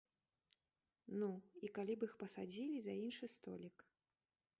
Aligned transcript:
Ну, 1.23 1.27
і 1.67 1.69
калі 1.75 1.93
б 2.03 2.07
іх 2.11 2.15
пасадзілі 2.23 2.77
за 2.87 2.93
іншы 3.03 3.25
столік. 3.35 3.77